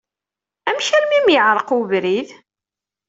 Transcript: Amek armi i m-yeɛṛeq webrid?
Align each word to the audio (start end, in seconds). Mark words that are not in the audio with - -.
Amek 0.69 0.87
armi 0.97 1.15
i 1.17 1.19
m-yeɛṛeq 1.25 1.69
webrid? 1.73 2.29